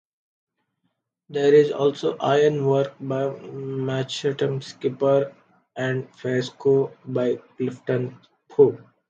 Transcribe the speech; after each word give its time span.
There 1.29 1.53
is 1.53 1.71
also 1.71 2.17
iron 2.17 2.65
work 2.65 2.95
by 2.99 3.25
Matcham 3.51 4.59
Skipper 4.63 5.31
and 5.77 6.09
frescos 6.15 6.89
by 7.05 7.35
Clifton 7.57 8.17
Pugh. 8.51 8.83